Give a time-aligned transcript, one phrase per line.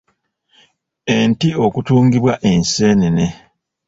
[1.15, 3.25] Enti okutungibwa enseenene.